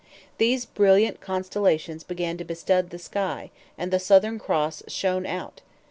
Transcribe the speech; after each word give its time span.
These 0.39 0.65
brilliant 0.65 1.21
constellations 1.21 2.03
began 2.03 2.35
to 2.37 2.43
bestud 2.43 2.89
the 2.89 2.97
sky, 2.97 3.51
and 3.77 3.91
the 3.91 3.99
Southern 3.99 4.39
Cross 4.39 4.81
shone 4.87 5.27
out. 5.27 5.61